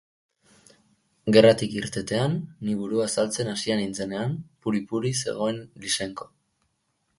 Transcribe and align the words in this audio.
Gerratik 1.35 1.75
irtetean, 1.81 2.33
ni 2.69 2.73
burua 2.79 3.05
azaltzen 3.09 3.53
hasia 3.53 3.77
nintzenean, 3.83 4.35
puri-purian 4.65 5.21
zegoen 5.27 5.63
Lyssenko. 5.85 6.31